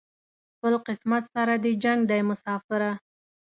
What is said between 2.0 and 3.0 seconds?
دی مساپره